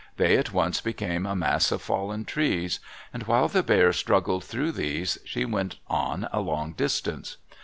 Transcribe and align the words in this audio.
They 0.17 0.35
at 0.35 0.51
once 0.51 0.81
became 0.81 1.27
a 1.27 1.35
mass 1.35 1.71
of 1.71 1.79
fallen 1.79 2.25
trees. 2.25 2.79
And 3.13 3.21
while 3.25 3.47
the 3.47 3.61
Bears 3.61 3.97
struggled 3.97 4.43
through 4.43 4.71
these, 4.71 5.19
she 5.25 5.45
went 5.45 5.75
on 5.91 6.27
a 6.33 6.39
long 6.39 6.73
distance. 6.73 7.37